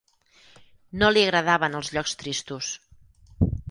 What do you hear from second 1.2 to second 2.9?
agradaven els llocs tristos